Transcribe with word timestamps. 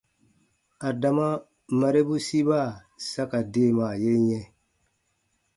Adama 0.89 1.27
marebu 1.79 2.15
siba 2.27 2.59
sa 3.09 3.23
ka 3.31 3.39
deemaa 3.53 3.93
ye 4.03 4.13
yɛ̃. 4.27 4.45